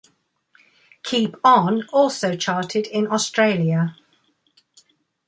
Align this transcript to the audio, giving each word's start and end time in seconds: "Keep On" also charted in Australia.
"Keep 1.03 1.35
On" 1.43 1.85
also 1.91 2.35
charted 2.35 2.87
in 2.87 3.05
Australia. 3.11 3.95